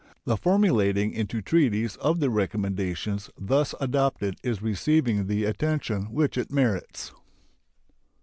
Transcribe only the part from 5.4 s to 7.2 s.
attention which it merits.